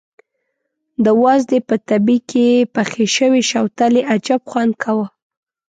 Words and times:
د 1.05 1.07
وازدې 1.23 1.59
په 1.67 1.75
تبي 1.87 2.17
کې 2.29 2.47
پخې 2.75 3.03
شوې 3.15 3.41
شوتلې 3.49 4.01
عجب 4.11 4.41
خوند 4.49 4.73
کاوه. 4.83 5.07